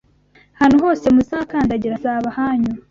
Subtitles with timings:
[0.55, 2.71] Ahantu hose muzakandagira hazaba ahanyu